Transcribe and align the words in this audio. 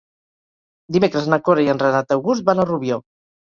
Dimecres 0.95 1.29
na 1.35 1.39
Cora 1.49 1.67
i 1.69 1.71
en 1.75 1.83
Renat 1.85 2.17
August 2.19 2.51
van 2.51 2.65
a 2.65 2.69
Rubió. 2.73 3.01